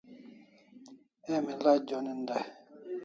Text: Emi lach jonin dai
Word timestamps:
Emi 1.33 1.53
lach 1.63 1.79
jonin 1.87 2.19
dai 2.27 2.45